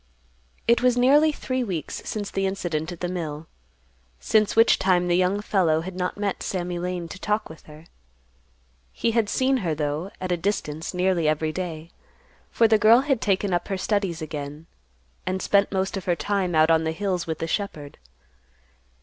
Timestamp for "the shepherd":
17.37-17.99